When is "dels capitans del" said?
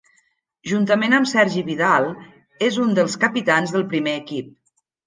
3.01-3.89